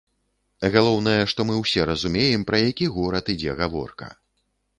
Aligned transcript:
Галоўнае, 0.75 1.19
што 1.33 1.45
мы 1.49 1.57
ўсе 1.59 1.85
разумеем, 1.91 2.41
пра 2.49 2.63
які 2.71 2.85
горад 2.97 3.25
ідзе 3.37 3.51
гаворка. 3.61 4.13